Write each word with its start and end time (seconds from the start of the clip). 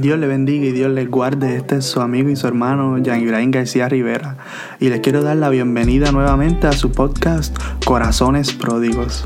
Dios 0.00 0.18
le 0.18 0.26
bendiga 0.26 0.66
y 0.66 0.72
Dios 0.72 0.90
le 0.90 1.06
guarde. 1.06 1.56
Este 1.56 1.76
es 1.76 1.84
su 1.84 2.00
amigo 2.00 2.30
y 2.30 2.36
su 2.36 2.46
hermano 2.46 2.98
Jean 2.98 3.20
Ibrahim 3.20 3.50
García 3.50 3.88
Rivera. 3.88 4.36
Y 4.78 4.88
les 4.88 5.00
quiero 5.00 5.22
dar 5.22 5.36
la 5.36 5.50
bienvenida 5.50 6.10
nuevamente 6.10 6.66
a 6.66 6.72
su 6.72 6.90
podcast 6.90 7.56
Corazones 7.84 8.52
Pródigos. 8.52 9.24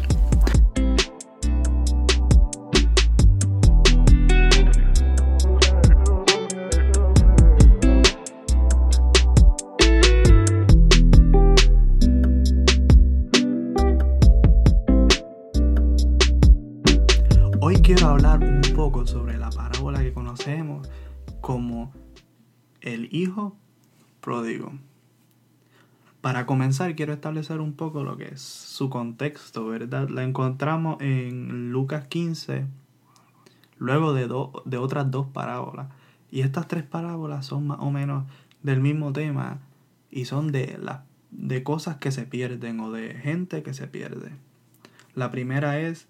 Hijo 23.14 23.56
pródigo. 24.20 24.72
Para 26.20 26.46
comenzar, 26.46 26.94
quiero 26.96 27.12
establecer 27.12 27.60
un 27.60 27.74
poco 27.74 28.02
lo 28.02 28.16
que 28.16 28.28
es 28.28 28.40
su 28.40 28.90
contexto, 28.90 29.66
¿verdad? 29.66 30.08
La 30.08 30.24
encontramos 30.24 30.96
en 31.00 31.70
Lucas 31.70 32.06
15, 32.06 32.66
luego 33.78 34.14
de, 34.14 34.26
de 34.64 34.78
otras 34.78 35.10
dos 35.10 35.26
parábolas. 35.28 35.88
Y 36.30 36.40
estas 36.40 36.66
tres 36.66 36.82
parábolas 36.82 37.46
son 37.46 37.68
más 37.68 37.78
o 37.80 37.90
menos 37.90 38.24
del 38.62 38.80
mismo 38.80 39.12
tema 39.12 39.58
y 40.10 40.24
son 40.24 40.50
de, 40.50 40.78
la, 40.82 41.04
de 41.30 41.62
cosas 41.62 41.98
que 41.98 42.10
se 42.10 42.24
pierden 42.24 42.80
o 42.80 42.90
de 42.90 43.14
gente 43.14 43.62
que 43.62 43.74
se 43.74 43.86
pierde. 43.86 44.32
La 45.14 45.30
primera 45.30 45.78
es 45.78 46.08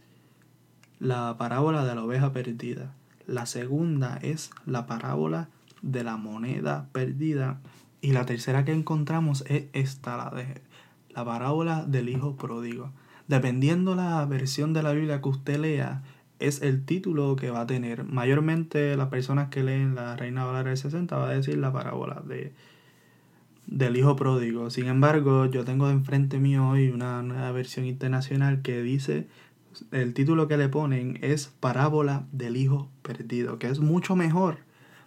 la 1.00 1.36
parábola 1.36 1.84
de 1.84 1.94
la 1.94 2.04
oveja 2.04 2.32
perdida. 2.32 2.94
La 3.26 3.46
segunda 3.46 4.16
es 4.22 4.50
la 4.64 4.86
parábola 4.86 5.48
de 5.84 6.02
la 6.02 6.16
moneda 6.16 6.88
perdida. 6.92 7.60
Y 8.00 8.12
la 8.12 8.26
tercera 8.26 8.64
que 8.64 8.72
encontramos 8.72 9.44
es 9.48 9.66
esta, 9.72 10.16
la 10.16 10.30
de 10.30 10.62
la 11.10 11.24
parábola 11.24 11.84
del 11.84 12.08
hijo 12.08 12.36
pródigo. 12.36 12.90
Dependiendo 13.28 13.94
la 13.94 14.24
versión 14.26 14.72
de 14.72 14.82
la 14.82 14.92
Biblia 14.92 15.20
que 15.20 15.28
usted 15.28 15.58
lea, 15.58 16.02
es 16.38 16.62
el 16.62 16.84
título 16.84 17.36
que 17.36 17.50
va 17.50 17.62
a 17.62 17.66
tener. 17.66 18.04
Mayormente 18.04 18.96
las 18.96 19.08
personas 19.08 19.48
que 19.48 19.62
leen 19.62 19.94
la 19.94 20.16
Reina 20.16 20.44
Valera 20.44 20.70
del 20.70 20.78
60 20.78 21.16
va 21.16 21.28
a 21.28 21.34
decir 21.34 21.56
la 21.56 21.72
parábola 21.72 22.22
de, 22.26 22.52
del 23.66 23.96
hijo 23.96 24.16
pródigo. 24.16 24.68
Sin 24.70 24.86
embargo, 24.86 25.46
yo 25.46 25.64
tengo 25.64 25.88
enfrente 25.90 26.38
mío 26.38 26.68
hoy 26.68 26.88
una 26.88 27.22
nueva 27.22 27.52
versión 27.52 27.86
internacional 27.86 28.62
que 28.62 28.82
dice 28.82 29.28
el 29.90 30.14
título 30.14 30.46
que 30.48 30.56
le 30.56 30.68
ponen 30.68 31.18
es 31.22 31.48
Parábola 31.60 32.26
del 32.32 32.56
Hijo 32.56 32.90
Perdido, 33.02 33.58
que 33.58 33.68
es 33.68 33.80
mucho 33.80 34.14
mejor 34.14 34.58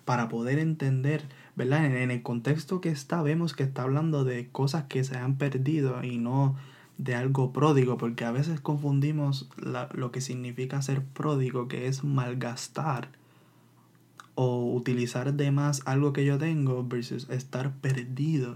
para 0.08 0.30
poder 0.30 0.58
entender, 0.58 1.28
¿verdad? 1.58 1.86
En, 1.86 2.12
el 2.12 2.24
contexto 2.24 2.80
que 2.80 2.88
está, 2.88 3.22
vemos 3.22 3.54
que 3.54 3.64
está 3.64 3.84
hablando 3.84 4.24
de 4.24 4.48
cosas 4.48 4.86
que 4.86 5.04
se 5.04 5.18
han 5.18 5.36
perdido 5.36 6.02
y 6.02 6.18
no 6.18 6.56
de 6.98 7.14
algo 7.14 7.52
pródigo, 7.52 7.98
porque 7.98 8.24
a 8.24 8.32
veces 8.32 8.62
confundimos 8.62 9.50
lo 9.92 10.12
que 10.14 10.22
significa 10.22 10.82
ser 10.82 11.04
pródigo, 11.04 11.68
que 11.68 11.88
es 11.88 12.06
malgastar 12.06 13.10
o 14.36 14.74
utilizar 14.74 15.34
de 15.34 15.52
más 15.52 15.82
algo 15.86 16.14
que 16.14 16.24
yo 16.24 16.38
tengo 16.38 16.88
versus 16.88 17.30
estar 17.30 17.74
perdido. 17.76 18.56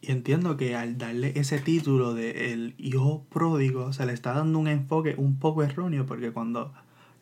Y 0.00 0.10
entiendo 0.10 0.56
que 0.56 0.74
al 0.74 0.98
darle 0.98 1.32
ese 1.36 1.60
título 1.60 2.12
de 2.12 2.52
el 2.52 2.74
hijo 2.76 3.24
pródigo, 3.30 3.92
se 3.92 4.04
le 4.04 4.12
está 4.12 4.32
dando 4.32 4.58
un 4.58 4.66
enfoque 4.66 5.14
un 5.16 5.38
poco 5.38 5.62
erróneo, 5.62 6.06
porque 6.06 6.32
cuando 6.32 6.74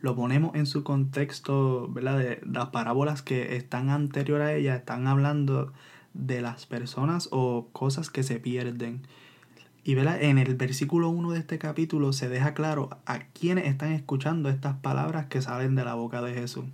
lo 0.02 0.16
ponemos 0.16 0.54
en 0.56 0.66
su 0.66 0.82
contexto, 0.82 1.88
¿verdad? 1.88 2.18
De 2.18 2.40
las 2.44 2.70
parábolas 2.70 3.22
que 3.22 3.56
están 3.56 3.88
anterior 3.88 4.42
a 4.42 4.52
ella, 4.52 4.74
están 4.74 5.06
hablando 5.06 5.72
de 6.12 6.42
las 6.42 6.66
personas 6.66 7.28
o 7.30 7.68
cosas 7.72 8.10
que 8.10 8.24
se 8.24 8.40
pierden. 8.40 9.02
Y 9.84 9.94
¿verdad? 9.94 10.20
en 10.20 10.38
el 10.38 10.56
versículo 10.56 11.08
1 11.08 11.30
de 11.30 11.38
este 11.38 11.58
capítulo 11.58 12.12
se 12.12 12.28
deja 12.28 12.52
claro 12.52 12.90
a 13.06 13.20
quienes 13.20 13.66
están 13.66 13.92
escuchando 13.92 14.48
estas 14.48 14.76
palabras 14.76 15.26
que 15.26 15.40
salen 15.40 15.76
de 15.76 15.84
la 15.84 15.94
boca 15.94 16.20
de 16.20 16.34
Jesús. 16.34 16.64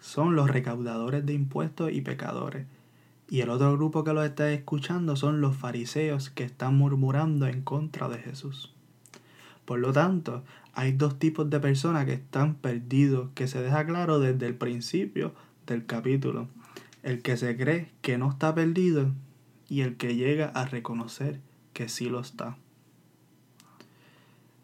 Son 0.00 0.34
los 0.34 0.50
recaudadores 0.50 1.24
de 1.24 1.34
impuestos 1.34 1.92
y 1.92 2.00
pecadores. 2.00 2.66
Y 3.30 3.40
el 3.40 3.50
otro 3.50 3.72
grupo 3.72 4.02
que 4.02 4.12
lo 4.12 4.24
está 4.24 4.50
escuchando 4.50 5.14
son 5.14 5.40
los 5.40 5.56
fariseos 5.56 6.30
que 6.30 6.42
están 6.42 6.76
murmurando 6.76 7.46
en 7.46 7.62
contra 7.62 8.08
de 8.08 8.18
Jesús. 8.18 8.71
Por 9.64 9.78
lo 9.78 9.92
tanto, 9.92 10.42
hay 10.74 10.92
dos 10.92 11.18
tipos 11.18 11.48
de 11.50 11.60
personas 11.60 12.04
que 12.04 12.14
están 12.14 12.54
perdidos, 12.54 13.30
que 13.34 13.46
se 13.46 13.62
deja 13.62 13.86
claro 13.86 14.18
desde 14.18 14.46
el 14.46 14.54
principio 14.54 15.32
del 15.66 15.86
capítulo. 15.86 16.48
El 17.02 17.22
que 17.22 17.36
se 17.36 17.56
cree 17.56 17.90
que 18.00 18.18
no 18.18 18.30
está 18.30 18.54
perdido 18.54 19.12
y 19.68 19.80
el 19.80 19.96
que 19.96 20.14
llega 20.14 20.48
a 20.48 20.64
reconocer 20.64 21.40
que 21.72 21.88
sí 21.88 22.08
lo 22.08 22.20
está. 22.20 22.56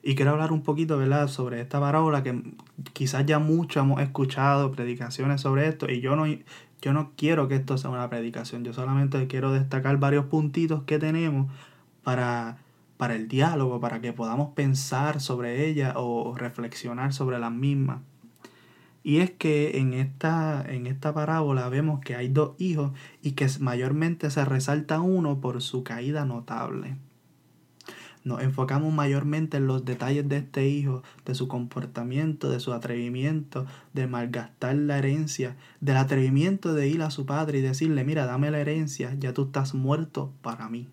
Y 0.03 0.15
quiero 0.15 0.31
hablar 0.33 0.53
un 0.53 0.63
poquito, 0.63 0.97
¿verdad?, 0.97 1.29
sobre 1.29 1.61
esta 1.61 1.81
parábola 1.81 2.23
que 2.23 2.55
quizás 2.93 3.27
ya 3.27 3.39
mucho 3.39 3.81
hemos 3.81 4.01
escuchado 4.01 4.71
predicaciones 4.73 5.41
sobre 5.41 5.69
esto 5.69 5.91
y 5.91 6.01
yo 6.01 6.15
no, 6.15 6.25
yo 6.81 6.93
no 6.93 7.13
quiero 7.17 7.49
que 7.49 7.57
esto 7.57 7.77
sea 7.77 7.91
una 7.91 8.09
predicación, 8.09 8.65
yo 8.65 8.73
solamente 8.73 9.27
quiero 9.27 9.53
destacar 9.53 9.99
varios 9.99 10.27
puntitos 10.27 10.85
que 10.85 10.99
tenemos 10.99 11.51
para, 12.05 12.59
para 12.99 13.15
el 13.15 13.29
diálogo, 13.29 13.81
para 13.81 14.03
que 14.03 14.13
podamos 14.13 14.51
pensar 14.55 15.23
sobre 15.23 15.67
ella 15.67 15.95
o 15.97 16.37
reflexionar 16.37 17.15
sobre 17.15 17.39
las 17.39 17.53
mismas. 17.53 18.01
Y 19.03 19.21
es 19.21 19.31
que 19.31 19.79
en 19.79 19.95
esta, 19.95 20.63
en 20.69 20.87
esta 20.87 21.15
parábola 21.15 21.69
vemos 21.71 22.01
que 22.01 22.15
hay 22.15 22.29
dos 22.29 22.55
hijos 22.59 22.93
y 23.23 23.33
que 23.33 23.49
mayormente 23.61 24.31
se 24.31 24.45
resalta 24.45 25.01
uno 25.01 25.41
por 25.41 25.63
su 25.63 25.83
caída 25.83 26.27
notable. 26.27 26.97
Nos 28.25 28.43
enfocamos 28.43 28.93
mayormente 28.93 29.57
en 29.57 29.67
los 29.67 29.85
detalles 29.85 30.29
de 30.29 30.39
este 30.39 30.69
hijo, 30.69 31.03
de 31.25 31.35
su 31.35 31.49
comportamiento, 31.49 32.51
de 32.51 32.61
su 32.61 32.73
atrevimiento, 32.73 33.65
de 33.95 34.07
malgastar 34.09 34.75
la 34.75 34.99
herencia, 34.99 35.57
del 35.81 35.97
atrevimiento 35.97 36.75
de 36.75 36.89
ir 36.89 37.01
a 37.01 37.11
su 37.11 37.25
padre 37.25 37.61
y 37.61 37.63
decirle, 37.63 38.05
mira, 38.05 38.27
dame 38.27 38.51
la 38.51 38.59
herencia, 38.59 39.15
ya 39.19 39.33
tú 39.33 39.45
estás 39.45 39.73
muerto 39.73 40.33
para 40.43 40.69
mí. 40.69 40.89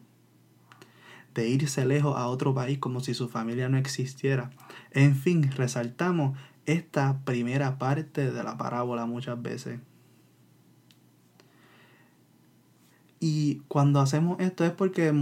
De 1.36 1.48
irse 1.48 1.86
lejos 1.86 2.18
a 2.18 2.28
otro 2.28 2.56
país 2.56 2.80
como 2.80 3.02
si 3.02 3.14
su 3.14 3.30
familia 3.30 3.70
no 3.70 3.78
existiera. 3.78 4.50
En 4.92 5.16
fin, 5.16 5.52
resaltamos 5.52 6.36
esta 6.66 7.20
primera 7.24 7.78
parte 7.78 8.32
de 8.32 8.44
la 8.44 8.58
parábola 8.58 9.06
muchas 9.06 9.40
veces. 9.40 9.80
Y 13.20 13.62
cuando 13.68 14.00
hacemos 14.00 14.40
esto 14.40 14.66
es 14.66 14.72
porque 14.72 15.14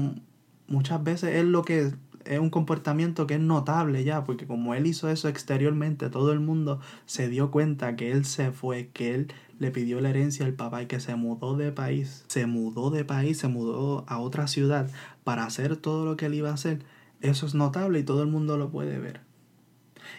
muchas 0.68 1.04
veces 1.04 1.36
es 1.36 1.46
lo 1.46 1.64
que 1.64 1.94
es 2.26 2.40
un 2.40 2.50
comportamiento 2.50 3.28
que 3.28 3.36
es 3.36 3.40
notable 3.40 4.04
ya, 4.04 4.24
porque 4.24 4.48
como 4.48 4.74
él 4.74 4.88
hizo 4.88 5.10
eso 5.10 5.28
exteriormente, 5.28 6.10
todo 6.10 6.32
el 6.32 6.40
mundo 6.40 6.80
se 7.06 7.28
dio 7.28 7.52
cuenta 7.52 7.96
que 7.96 8.12
él 8.12 8.26
se 8.26 8.52
fue, 8.52 8.90
que 8.94 9.14
él 9.14 9.34
le 9.60 9.72
pidió 9.72 10.02
la 10.02 10.10
herencia 10.10 10.46
al 10.46 10.54
papá 10.54 10.84
y 10.84 10.88
que 10.88 11.00
se 11.00 11.16
mudó 11.16 11.56
de 11.56 11.72
país, 11.72 12.24
se 12.28 12.46
mudó 12.46 12.90
de 12.90 13.06
país, 13.06 13.38
se 13.38 13.48
mudó 13.48 14.06
a 14.08 14.20
otra 14.20 14.48
ciudad 14.48 14.90
para 15.24 15.46
hacer 15.46 15.78
todo 15.78 16.06
lo 16.06 16.18
que 16.18 16.28
él 16.28 16.34
iba 16.34 16.50
a 16.50 16.54
hacer. 16.54 16.80
Eso 17.22 17.46
es 17.46 17.56
notable 17.56 18.00
y 18.00 18.04
todo 18.04 18.22
el 18.22 18.30
mundo 18.30 18.58
lo 18.58 18.70
puede 18.70 19.00
ver. 19.00 19.22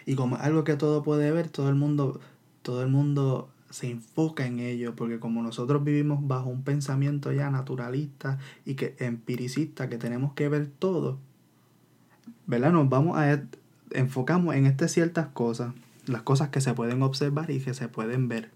Y 0.05 0.15
como 0.15 0.37
algo 0.37 0.63
que 0.63 0.75
todo 0.75 1.03
puede 1.03 1.31
ver, 1.31 1.49
todo 1.49 1.69
el 1.69 1.75
mundo, 1.75 2.19
todo 2.61 2.81
el 2.81 2.89
mundo 2.89 3.49
se 3.69 3.91
enfoca 3.91 4.45
en 4.45 4.59
ello, 4.59 4.95
porque 4.95 5.19
como 5.19 5.43
nosotros 5.43 5.83
vivimos 5.83 6.25
bajo 6.25 6.49
un 6.49 6.63
pensamiento 6.63 7.31
ya 7.31 7.49
naturalista 7.49 8.37
y 8.65 8.75
que 8.75 8.95
empiricista, 8.99 9.89
que 9.89 9.97
tenemos 9.97 10.33
que 10.33 10.47
ver 10.49 10.67
todo, 10.67 11.19
¿verdad? 12.47 12.71
Nos 12.71 12.89
vamos 12.89 13.17
a 13.17 13.43
enfocamos 13.91 14.55
en 14.55 14.65
estas 14.65 14.91
ciertas 14.91 15.27
cosas, 15.27 15.73
las 16.05 16.21
cosas 16.21 16.49
que 16.49 16.61
se 16.61 16.73
pueden 16.73 17.01
observar 17.01 17.51
y 17.51 17.59
que 17.59 17.73
se 17.73 17.87
pueden 17.87 18.27
ver. 18.27 18.51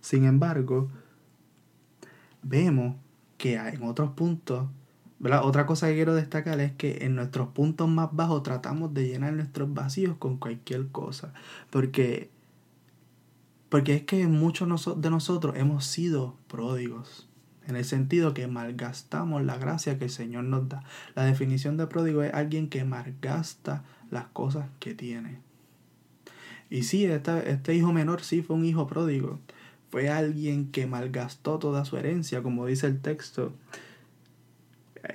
Sin 0.00 0.24
embargo, 0.24 0.88
vemos 2.42 2.96
que 3.38 3.56
en 3.56 3.82
otros 3.82 4.10
puntos, 4.10 4.68
¿verdad? 5.18 5.44
Otra 5.44 5.66
cosa 5.66 5.88
que 5.88 5.94
quiero 5.94 6.14
destacar 6.14 6.60
es 6.60 6.72
que 6.72 6.98
en 7.02 7.14
nuestros 7.14 7.48
puntos 7.48 7.88
más 7.88 8.10
bajos 8.12 8.42
tratamos 8.42 8.92
de 8.94 9.08
llenar 9.08 9.32
nuestros 9.32 9.72
vacíos 9.72 10.16
con 10.18 10.36
cualquier 10.36 10.88
cosa, 10.88 11.32
porque 11.70 12.30
porque 13.68 13.94
es 13.94 14.02
que 14.02 14.26
muchos 14.28 15.00
de 15.00 15.10
nosotros 15.10 15.56
hemos 15.56 15.84
sido 15.84 16.36
pródigos 16.46 17.28
en 17.66 17.76
el 17.76 17.84
sentido 17.84 18.32
que 18.32 18.46
malgastamos 18.46 19.42
la 19.44 19.58
gracia 19.58 19.98
que 19.98 20.04
el 20.04 20.10
Señor 20.10 20.44
nos 20.44 20.68
da. 20.68 20.84
La 21.14 21.24
definición 21.24 21.76
de 21.76 21.86
pródigo 21.86 22.22
es 22.22 22.32
alguien 22.32 22.68
que 22.68 22.84
malgasta 22.84 23.84
las 24.10 24.26
cosas 24.26 24.68
que 24.78 24.94
tiene. 24.94 25.40
Y 26.70 26.84
sí, 26.84 27.04
este 27.04 27.74
hijo 27.74 27.92
menor 27.92 28.22
sí 28.22 28.42
fue 28.42 28.56
un 28.56 28.64
hijo 28.64 28.86
pródigo. 28.86 29.40
Fue 29.90 30.08
alguien 30.10 30.70
que 30.70 30.86
malgastó 30.86 31.58
toda 31.58 31.84
su 31.84 31.96
herencia, 31.96 32.42
como 32.42 32.66
dice 32.66 32.86
el 32.86 33.00
texto. 33.00 33.52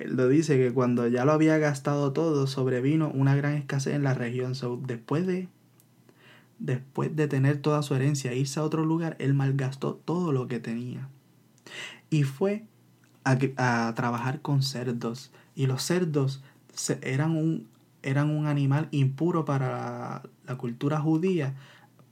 Lo 0.06 0.28
dice 0.28 0.58
que 0.58 0.72
cuando 0.72 1.06
ya 1.08 1.24
lo 1.24 1.32
había 1.32 1.58
gastado 1.58 2.12
todo, 2.12 2.46
sobrevino 2.46 3.10
una 3.14 3.34
gran 3.34 3.54
escasez 3.54 3.94
en 3.94 4.02
la 4.02 4.14
región. 4.14 4.54
después 4.86 5.26
de, 5.26 5.48
después 6.58 7.14
de 7.14 7.28
tener 7.28 7.58
toda 7.58 7.82
su 7.82 7.94
herencia 7.94 8.32
e 8.32 8.38
irse 8.38 8.60
a 8.60 8.64
otro 8.64 8.84
lugar, 8.84 9.16
él 9.18 9.34
malgastó 9.34 9.94
todo 9.94 10.32
lo 10.32 10.48
que 10.48 10.60
tenía. 10.60 11.08
Y 12.10 12.24
fue 12.24 12.64
a, 13.24 13.92
trabajar 13.94 14.40
con 14.40 14.62
cerdos. 14.62 15.32
Y 15.54 15.66
los 15.66 15.82
cerdos 15.82 16.42
eran 17.02 17.36
un, 17.36 17.68
eran 18.02 18.30
un 18.30 18.46
animal 18.46 18.88
impuro 18.90 19.44
para 19.44 20.22
la 20.46 20.56
cultura 20.56 21.00
judía, 21.00 21.54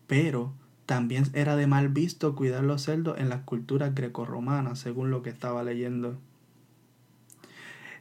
pero 0.06 0.52
también 0.86 1.24
era 1.34 1.56
de 1.56 1.66
mal 1.66 1.88
visto 1.88 2.34
cuidar 2.34 2.64
los 2.64 2.82
cerdos 2.82 3.18
en 3.18 3.28
las 3.28 3.42
culturas 3.42 3.94
grecorromanas, 3.94 4.78
según 4.78 5.10
lo 5.10 5.22
que 5.22 5.30
estaba 5.30 5.62
leyendo. 5.62 6.18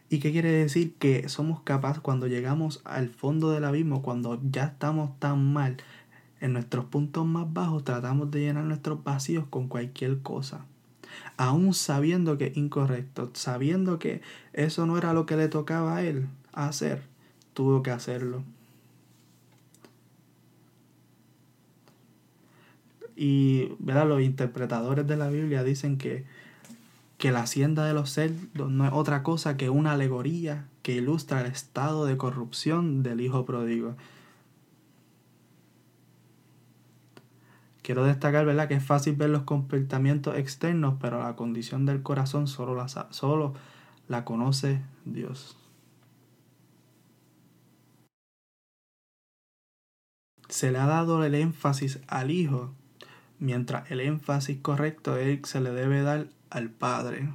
¿Y 0.09 0.19
qué 0.19 0.31
quiere 0.31 0.51
decir? 0.51 0.95
Que 0.95 1.29
somos 1.29 1.61
capaces 1.61 2.01
cuando 2.01 2.27
llegamos 2.27 2.81
al 2.83 3.09
fondo 3.09 3.51
del 3.51 3.63
abismo, 3.63 4.01
cuando 4.01 4.41
ya 4.49 4.65
estamos 4.65 5.17
tan 5.19 5.53
mal, 5.53 5.77
en 6.41 6.53
nuestros 6.53 6.85
puntos 6.85 7.25
más 7.25 7.51
bajos 7.53 7.83
tratamos 7.83 8.31
de 8.31 8.41
llenar 8.41 8.63
nuestros 8.63 9.03
vacíos 9.03 9.45
con 9.49 9.67
cualquier 9.67 10.19
cosa. 10.21 10.65
Aún 11.37 11.73
sabiendo 11.73 12.37
que 12.37 12.47
es 12.47 12.57
incorrecto, 12.57 13.29
sabiendo 13.33 13.99
que 13.99 14.21
eso 14.53 14.85
no 14.85 14.97
era 14.97 15.13
lo 15.13 15.25
que 15.25 15.35
le 15.35 15.47
tocaba 15.47 15.97
a 15.97 16.03
él 16.03 16.27
hacer, 16.53 17.01
tuvo 17.53 17.83
que 17.83 17.91
hacerlo. 17.91 18.43
Y 23.15 23.73
¿verdad? 23.79 24.07
los 24.07 24.21
interpretadores 24.21 25.05
de 25.05 25.17
la 25.17 25.29
Biblia 25.29 25.63
dicen 25.63 25.97
que, 25.97 26.23
que 27.19 27.31
la 27.31 27.41
hacienda 27.41 27.85
de 27.85 27.93
los 27.93 28.11
cerdos 28.11 28.71
no 28.71 28.85
es 28.85 28.93
otra 28.93 29.23
cosa 29.23 29.57
que 29.57 29.69
una 29.69 29.91
alegoría 29.91 30.69
que 30.81 30.93
ilustra 30.93 31.41
el 31.41 31.47
estado 31.47 32.05
de 32.05 32.15
corrupción 32.15 33.03
del 33.03 33.19
hijo 33.19 33.45
pródigo. 33.45 33.97
Quiero 37.81 38.05
destacar 38.05 38.45
¿verdad? 38.45 38.69
que 38.69 38.75
es 38.75 38.83
fácil 38.83 39.17
ver 39.17 39.31
los 39.31 39.43
comportamientos 39.43 40.37
externos, 40.37 40.95
pero 41.01 41.21
la 41.21 41.35
condición 41.35 41.85
del 41.85 42.01
corazón 42.03 42.47
solo 42.47 42.73
la, 42.73 42.87
solo 42.87 43.53
la 44.07 44.23
conoce 44.23 44.81
Dios. 45.03 45.57
Se 50.47 50.71
le 50.71 50.77
ha 50.77 50.85
dado 50.85 51.21
el 51.25 51.35
énfasis 51.35 51.99
al 52.07 52.31
hijo 52.31 52.71
mientras 53.39 53.91
el 53.91 53.99
énfasis 53.99 54.59
correcto 54.61 55.17
se 55.43 55.59
le 55.59 55.71
debe 55.71 56.01
dar 56.01 56.27
al 56.49 56.69
Padre. 56.69 57.29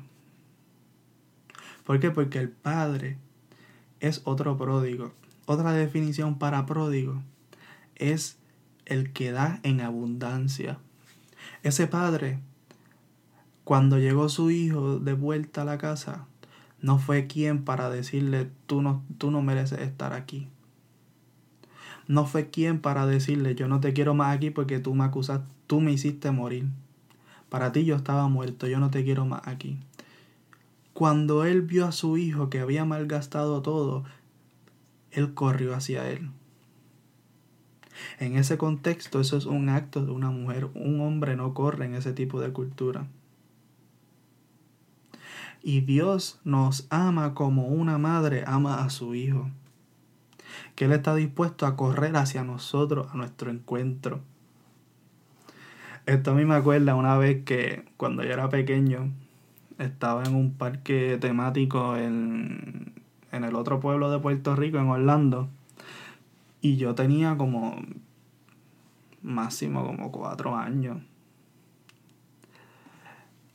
¿Por 1.84 2.00
qué? 2.00 2.10
Porque 2.10 2.38
el 2.38 2.48
Padre 2.48 3.18
es 4.00 4.22
otro 4.24 4.56
pródigo. 4.56 5.12
Otra 5.46 5.72
definición 5.72 6.38
para 6.38 6.66
pródigo 6.66 7.22
es 7.96 8.38
el 8.86 9.12
que 9.12 9.32
da 9.32 9.60
en 9.62 9.80
abundancia. 9.80 10.78
Ese 11.62 11.86
Padre, 11.86 12.38
cuando 13.64 13.98
llegó 13.98 14.28
su 14.28 14.50
hijo 14.50 14.98
de 14.98 15.12
vuelta 15.12 15.62
a 15.62 15.66
la 15.66 15.78
casa, 15.78 16.26
no 16.80 16.98
fue 16.98 17.26
quien 17.26 17.64
para 17.64 17.90
decirle, 17.90 18.50
tú 18.66 18.82
no, 18.82 19.02
tú 19.18 19.30
no 19.30 19.42
mereces 19.42 19.80
estar 19.80 20.12
aquí 20.12 20.48
no 22.06 22.26
fue 22.26 22.50
quien 22.50 22.80
para 22.80 23.06
decirle 23.06 23.54
yo 23.54 23.68
no 23.68 23.80
te 23.80 23.92
quiero 23.92 24.14
más 24.14 24.36
aquí 24.36 24.50
porque 24.50 24.78
tú 24.78 24.94
me 24.94 25.04
acusas, 25.04 25.42
tú 25.66 25.80
me 25.80 25.92
hiciste 25.92 26.30
morir. 26.30 26.66
Para 27.54 27.70
ti 27.70 27.84
yo 27.84 27.94
estaba 27.94 28.26
muerto, 28.26 28.66
yo 28.66 28.80
no 28.80 28.90
te 28.90 29.04
quiero 29.04 29.26
más 29.26 29.46
aquí. 29.46 29.78
Cuando 30.92 31.44
él 31.44 31.62
vio 31.62 31.86
a 31.86 31.92
su 31.92 32.16
hijo 32.16 32.50
que 32.50 32.58
había 32.58 32.84
malgastado 32.84 33.62
todo, 33.62 34.02
él 35.12 35.34
corrió 35.34 35.72
hacia 35.72 36.10
él. 36.10 36.30
En 38.18 38.36
ese 38.36 38.58
contexto 38.58 39.20
eso 39.20 39.36
es 39.36 39.46
un 39.46 39.68
acto 39.68 40.04
de 40.04 40.10
una 40.10 40.32
mujer. 40.32 40.68
Un 40.74 41.00
hombre 41.00 41.36
no 41.36 41.54
corre 41.54 41.84
en 41.84 41.94
ese 41.94 42.12
tipo 42.12 42.40
de 42.40 42.52
cultura. 42.52 43.06
Y 45.62 45.82
Dios 45.82 46.40
nos 46.42 46.88
ama 46.90 47.34
como 47.34 47.68
una 47.68 47.98
madre 47.98 48.42
ama 48.48 48.82
a 48.82 48.90
su 48.90 49.14
hijo 49.14 49.48
que 50.74 50.86
Él 50.86 50.92
está 50.92 51.14
dispuesto 51.14 51.66
a 51.66 51.76
correr 51.76 52.16
hacia 52.16 52.42
nosotros, 52.42 53.06
a 53.12 53.16
nuestro 53.16 53.52
encuentro. 53.52 54.22
Esto 56.06 56.32
a 56.32 56.34
mí 56.34 56.44
me 56.44 56.54
acuerda 56.54 56.94
una 56.94 57.16
vez 57.16 57.44
que 57.44 57.84
cuando 57.96 58.22
yo 58.22 58.32
era 58.32 58.50
pequeño 58.50 59.10
estaba 59.78 60.22
en 60.24 60.34
un 60.34 60.52
parque 60.52 61.16
temático 61.18 61.96
en, 61.96 62.92
en 63.32 63.44
el 63.44 63.54
otro 63.54 63.80
pueblo 63.80 64.10
de 64.10 64.18
Puerto 64.18 64.54
Rico, 64.54 64.78
en 64.78 64.88
Orlando, 64.88 65.48
y 66.60 66.76
yo 66.76 66.94
tenía 66.94 67.36
como 67.38 67.76
máximo 69.22 69.86
como 69.86 70.12
cuatro 70.12 70.56
años. 70.56 70.98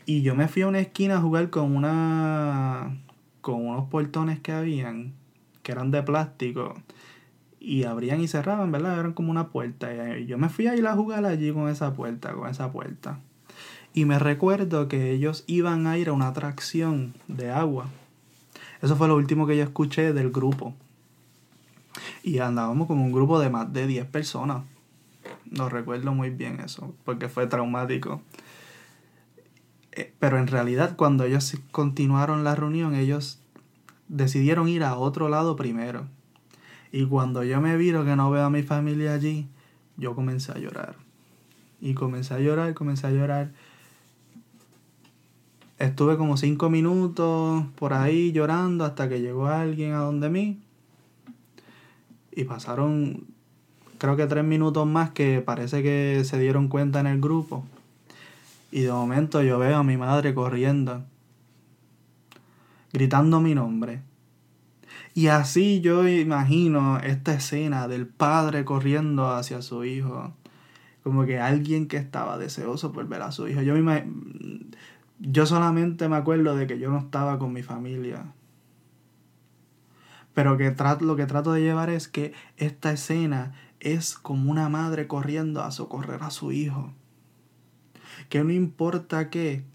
Y 0.07 0.23
yo 0.23 0.33
me 0.33 0.47
fui 0.47 0.63
a 0.63 0.67
una 0.67 0.79
esquina 0.79 1.17
a 1.17 1.21
jugar 1.21 1.51
con 1.51 1.75
una 1.75 2.97
con 3.41 3.65
unos 3.65 3.89
portones 3.89 4.39
que 4.39 4.51
habían 4.51 5.13
que 5.61 5.71
eran 5.71 5.91
de 5.91 6.01
plástico 6.01 6.73
y 7.59 7.83
abrían 7.83 8.21
y 8.21 8.27
cerraban, 8.27 8.71
¿verdad? 8.71 8.99
Eran 8.99 9.13
como 9.13 9.31
una 9.31 9.49
puerta. 9.49 10.17
Y 10.17 10.25
yo 10.25 10.37
me 10.37 10.49
fui 10.49 10.67
a 10.67 10.75
ir 10.75 10.87
a 10.87 10.95
jugar 10.95 11.25
allí 11.25 11.51
con 11.51 11.69
esa 11.69 11.93
puerta, 11.93 12.33
con 12.33 12.49
esa 12.49 12.71
puerta. 12.71 13.19
Y 13.93 14.05
me 14.05 14.19
recuerdo 14.19 14.87
que 14.87 15.11
ellos 15.11 15.43
iban 15.47 15.87
a 15.87 15.97
ir 15.97 16.09
a 16.09 16.13
una 16.13 16.29
atracción 16.29 17.13
de 17.27 17.51
agua. 17.51 17.87
Eso 18.81 18.95
fue 18.95 19.07
lo 19.07 19.15
último 19.15 19.45
que 19.45 19.57
yo 19.57 19.63
escuché 19.63 20.13
del 20.13 20.31
grupo. 20.31 20.73
Y 22.23 22.39
andábamos 22.39 22.87
con 22.87 22.99
un 22.99 23.11
grupo 23.11 23.39
de 23.39 23.49
más 23.49 23.73
de 23.73 23.87
10 23.87 24.05
personas. 24.05 24.63
No 25.45 25.67
recuerdo 25.67 26.13
muy 26.13 26.29
bien 26.29 26.59
eso, 26.61 26.93
porque 27.03 27.27
fue 27.27 27.47
traumático. 27.47 28.21
Eh, 29.91 30.13
pero 30.19 30.37
en 30.37 30.47
realidad 30.47 30.95
cuando 30.95 31.25
ellos 31.25 31.57
continuaron 31.71 32.43
la 32.43 32.55
reunión, 32.55 32.95
ellos 32.95 33.41
decidieron 34.07 34.69
ir 34.69 34.83
a 34.83 34.95
otro 34.95 35.27
lado 35.27 35.55
primero 35.55 36.07
y 36.91 37.05
cuando 37.05 37.43
yo 37.43 37.61
me 37.61 37.77
viro 37.77 38.03
que 38.03 38.15
no 38.15 38.31
veo 38.31 38.45
a 38.45 38.49
mi 38.49 38.63
familia 38.63 39.13
allí, 39.13 39.47
yo 39.97 40.15
comencé 40.15 40.51
a 40.51 40.57
llorar. 40.57 40.95
Y 41.81 41.93
comencé 41.93 42.33
a 42.33 42.39
llorar, 42.39 42.73
comencé 42.73 43.07
a 43.07 43.11
llorar. 43.11 43.51
Estuve 45.77 46.17
como 46.17 46.35
cinco 46.35 46.69
minutos 46.69 47.63
por 47.75 47.93
ahí 47.93 48.31
llorando 48.31 48.85
hasta 48.85 49.07
que 49.07 49.21
llegó 49.21 49.47
alguien 49.47 49.93
a 49.93 49.99
donde 49.99 50.29
mí. 50.29 50.59
Y 52.31 52.43
pasaron, 52.45 53.25
creo 53.97 54.17
que 54.17 54.25
tres 54.25 54.43
minutos 54.43 54.87
más 54.87 55.11
que 55.11 55.41
parece 55.41 55.83
que 55.83 56.23
se 56.25 56.39
dieron 56.39 56.67
cuenta 56.67 56.99
en 56.99 57.07
el 57.07 57.21
grupo. 57.21 57.65
Y 58.71 58.81
de 58.81 58.91
momento 58.91 59.41
yo 59.41 59.59
veo 59.59 59.77
a 59.77 59.83
mi 59.83 59.95
madre 59.95 60.33
corriendo, 60.33 61.03
gritando 62.91 63.39
mi 63.39 63.55
nombre. 63.55 64.01
Y 65.19 65.27
así 65.27 65.81
yo 65.81 66.07
imagino 66.07 66.97
esta 66.99 67.33
escena 67.33 67.89
del 67.89 68.07
padre 68.07 68.63
corriendo 68.63 69.29
hacia 69.29 69.61
su 69.61 69.83
hijo. 69.83 70.33
Como 71.03 71.25
que 71.25 71.41
alguien 71.41 71.89
que 71.89 71.97
estaba 71.97 72.37
deseoso 72.37 72.93
por 72.93 73.05
ver 73.09 73.23
a 73.23 73.33
su 73.33 73.45
hijo. 73.49 73.61
Yo, 73.61 73.75
me, 73.75 74.09
yo 75.19 75.45
solamente 75.45 76.07
me 76.07 76.15
acuerdo 76.15 76.55
de 76.55 76.67
que 76.67 76.79
yo 76.79 76.89
no 76.89 76.99
estaba 76.99 77.37
con 77.37 77.51
mi 77.51 77.63
familia. 77.63 78.31
Pero 80.33 80.55
que 80.55 80.73
lo 81.01 81.17
que 81.17 81.25
trato 81.25 81.51
de 81.51 81.63
llevar 81.63 81.89
es 81.89 82.07
que 82.07 82.31
esta 82.55 82.93
escena 82.93 83.51
es 83.81 84.17
como 84.17 84.49
una 84.49 84.69
madre 84.69 85.07
corriendo 85.07 85.63
a 85.63 85.71
socorrer 85.71 86.23
a 86.23 86.29
su 86.29 86.53
hijo. 86.53 86.93
Que 88.29 88.41
no 88.45 88.53
importa 88.53 89.29
qué, 89.29 89.65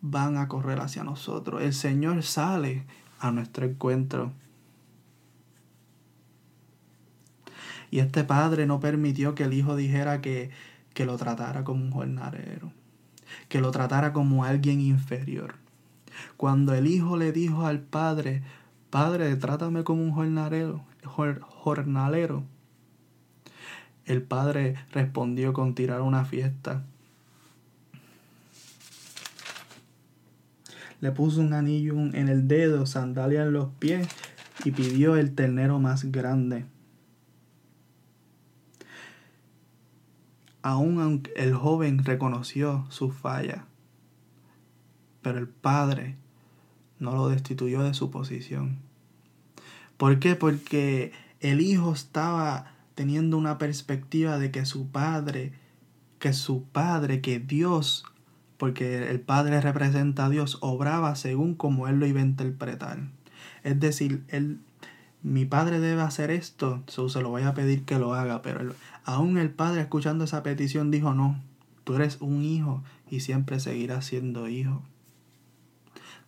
van 0.00 0.36
a 0.36 0.46
correr 0.46 0.78
hacia 0.78 1.02
nosotros. 1.02 1.60
El 1.60 1.74
Señor 1.74 2.22
sale 2.22 2.86
a 3.18 3.30
nuestro 3.30 3.66
encuentro. 3.66 4.32
Y 7.90 8.00
este 8.00 8.24
padre 8.24 8.66
no 8.66 8.80
permitió 8.80 9.34
que 9.34 9.44
el 9.44 9.54
hijo 9.54 9.76
dijera 9.76 10.20
que, 10.20 10.50
que 10.94 11.06
lo 11.06 11.16
tratara 11.16 11.64
como 11.64 11.82
un 11.84 11.90
jornalero, 11.90 12.72
que 13.48 13.60
lo 13.60 13.70
tratara 13.70 14.12
como 14.12 14.44
alguien 14.44 14.80
inferior. 14.80 15.54
Cuando 16.36 16.74
el 16.74 16.86
hijo 16.86 17.16
le 17.16 17.32
dijo 17.32 17.66
al 17.66 17.80
padre, 17.80 18.42
Padre, 18.90 19.36
trátame 19.36 19.84
como 19.84 20.02
un 20.02 20.12
jornalero, 20.12 20.82
jornalero, 21.04 22.44
el 24.06 24.22
padre 24.22 24.76
respondió 24.92 25.52
con 25.52 25.74
tirar 25.74 26.00
una 26.00 26.24
fiesta 26.24 26.84
le 31.00 31.12
puso 31.12 31.40
un 31.40 31.52
anillo 31.52 31.94
en 31.94 32.28
el 32.28 32.48
dedo, 32.48 32.86
sandalia 32.86 33.42
en 33.42 33.52
los 33.52 33.68
pies 33.78 34.08
y 34.64 34.72
pidió 34.72 35.16
el 35.16 35.34
ternero 35.34 35.78
más 35.78 36.10
grande. 36.10 36.64
Aún 40.62 41.22
el 41.36 41.54
joven 41.54 42.04
reconoció 42.04 42.84
su 42.90 43.10
falla, 43.10 43.64
pero 45.22 45.38
el 45.38 45.48
padre 45.48 46.16
no 46.98 47.14
lo 47.14 47.28
destituyó 47.28 47.82
de 47.82 47.94
su 47.94 48.10
posición. 48.10 48.78
¿Por 49.96 50.18
qué? 50.18 50.34
Porque 50.34 51.12
el 51.40 51.60
hijo 51.60 51.92
estaba 51.92 52.72
teniendo 52.94 53.38
una 53.38 53.58
perspectiva 53.58 54.38
de 54.38 54.50
que 54.50 54.66
su 54.66 54.88
padre, 54.88 55.52
que 56.18 56.32
su 56.32 56.64
padre, 56.64 57.20
que 57.20 57.38
Dios, 57.38 58.04
porque 58.58 59.08
el 59.08 59.20
padre 59.20 59.60
representa 59.60 60.26
a 60.26 60.30
Dios, 60.30 60.58
obraba 60.60 61.14
según 61.16 61.54
como 61.54 61.88
él 61.88 61.98
lo 61.98 62.06
iba 62.06 62.20
a 62.20 62.24
interpretar. 62.24 62.98
Es 63.62 63.80
decir, 63.80 64.24
él, 64.28 64.58
mi 65.22 65.46
padre 65.46 65.80
debe 65.80 66.02
hacer 66.02 66.30
esto, 66.30 66.82
se 66.86 67.22
lo 67.22 67.30
voy 67.30 67.42
a 67.42 67.54
pedir 67.54 67.84
que 67.84 67.98
lo 67.98 68.14
haga, 68.14 68.42
pero 68.42 68.74
aún 69.04 69.38
el 69.38 69.50
padre 69.50 69.80
escuchando 69.80 70.24
esa 70.24 70.42
petición 70.42 70.90
dijo, 70.90 71.14
no, 71.14 71.40
tú 71.84 71.94
eres 71.94 72.18
un 72.20 72.42
hijo 72.42 72.82
y 73.08 73.20
siempre 73.20 73.60
seguirás 73.60 74.04
siendo 74.04 74.48
hijo. 74.48 74.82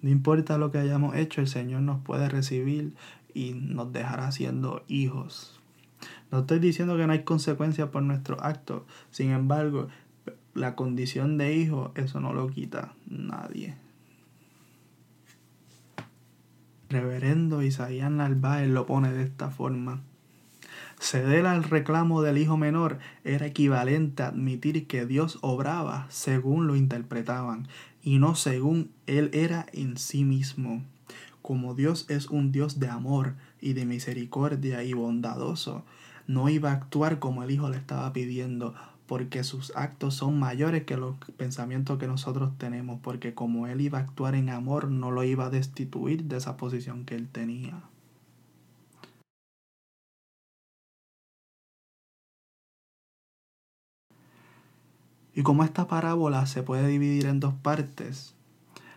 No 0.00 0.08
importa 0.08 0.56
lo 0.56 0.70
que 0.70 0.78
hayamos 0.78 1.16
hecho, 1.16 1.40
el 1.40 1.48
Señor 1.48 1.82
nos 1.82 2.00
puede 2.00 2.28
recibir 2.28 2.94
y 3.34 3.52
nos 3.52 3.92
dejará 3.92 4.32
siendo 4.32 4.82
hijos. 4.88 5.60
No 6.30 6.40
estoy 6.40 6.60
diciendo 6.60 6.96
que 6.96 7.06
no 7.06 7.12
hay 7.12 7.24
consecuencias 7.24 7.88
por 7.88 8.02
nuestros 8.02 8.40
actos. 8.40 8.82
Sin 9.10 9.30
embargo, 9.30 9.88
la 10.54 10.74
condición 10.74 11.38
de 11.38 11.56
hijo, 11.56 11.92
eso 11.94 12.20
no 12.20 12.32
lo 12.32 12.48
quita 12.48 12.94
nadie. 13.06 13.76
Reverendo 16.88 17.62
Isaías 17.62 18.10
Narváez 18.10 18.68
lo 18.68 18.86
pone 18.86 19.12
de 19.12 19.22
esta 19.22 19.50
forma. 19.50 20.02
Ceder 20.98 21.46
al 21.46 21.64
reclamo 21.64 22.20
del 22.20 22.36
hijo 22.36 22.56
menor 22.56 22.98
era 23.24 23.46
equivalente 23.46 24.22
a 24.22 24.28
admitir 24.28 24.86
que 24.86 25.06
Dios 25.06 25.38
obraba 25.40 26.06
según 26.10 26.66
lo 26.66 26.76
interpretaban 26.76 27.68
y 28.02 28.18
no 28.18 28.34
según 28.34 28.90
él 29.06 29.30
era 29.32 29.66
en 29.72 29.96
sí 29.96 30.24
mismo. 30.24 30.82
Como 31.42 31.74
Dios 31.74 32.06
es 32.08 32.26
un 32.28 32.52
Dios 32.52 32.80
de 32.80 32.88
amor 32.88 33.34
y 33.60 33.72
de 33.72 33.86
misericordia 33.86 34.82
y 34.82 34.92
bondadoso, 34.92 35.84
no 36.26 36.48
iba 36.48 36.70
a 36.70 36.74
actuar 36.74 37.18
como 37.18 37.42
el 37.42 37.50
hijo 37.50 37.68
le 37.70 37.76
estaba 37.76 38.12
pidiendo, 38.12 38.74
porque 39.10 39.42
sus 39.42 39.72
actos 39.74 40.14
son 40.14 40.38
mayores 40.38 40.84
que 40.84 40.96
los 40.96 41.16
pensamientos 41.36 41.98
que 41.98 42.06
nosotros 42.06 42.56
tenemos, 42.58 43.00
porque 43.02 43.34
como 43.34 43.66
él 43.66 43.80
iba 43.80 43.98
a 43.98 44.02
actuar 44.02 44.36
en 44.36 44.50
amor, 44.50 44.88
no 44.88 45.10
lo 45.10 45.24
iba 45.24 45.46
a 45.46 45.50
destituir 45.50 46.26
de 46.26 46.36
esa 46.36 46.56
posición 46.56 47.04
que 47.04 47.16
él 47.16 47.28
tenía. 47.28 47.82
Y 55.34 55.42
como 55.42 55.64
esta 55.64 55.88
parábola 55.88 56.46
se 56.46 56.62
puede 56.62 56.86
dividir 56.86 57.26
en 57.26 57.40
dos 57.40 57.54
partes, 57.54 58.36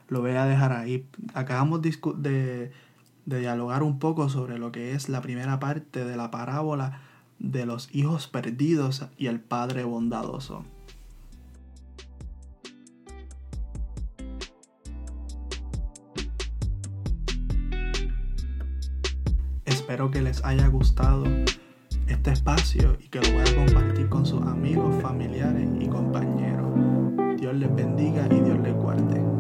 lo 0.10 0.22
voy 0.22 0.34
a 0.34 0.46
dejar 0.46 0.74
ahí. 0.74 1.08
Acabamos 1.34 1.82
de, 1.82 2.72
de 3.26 3.40
dialogar 3.40 3.82
un 3.82 3.98
poco 3.98 4.30
sobre 4.30 4.60
lo 4.60 4.72
que 4.72 4.94
es 4.94 5.10
la 5.10 5.22
primera 5.22 5.60
parte 5.60 6.06
de 6.06 6.16
la 6.16 6.30
parábola 6.30 7.02
de 7.40 7.66
los 7.66 7.94
hijos 7.94 8.28
perdidos 8.28 9.06
y 9.18 9.28
el 9.28 9.40
Padre 9.40 9.84
bondadoso. 9.84 10.66
Espero 19.66 20.10
que 20.12 20.22
les 20.22 20.44
haya 20.44 20.68
gustado 20.68 21.26
este 22.08 22.32
espacio 22.32 22.98
y 23.00 23.10
que 23.10 23.20
lo 23.20 23.30
puedan 23.34 23.66
compartir 23.66 24.10
con 24.10 24.26
sus 24.26 24.42
amigos, 24.44 24.96
familiares 25.02 25.70
y 25.80 25.88
compañeros. 25.88 26.72
Dios 27.38 27.56
les 27.56 27.76
bendiga 27.76 28.26
y 28.32 28.40
Dios 28.42 28.60
les 28.60 28.74
guarde. 28.74 29.33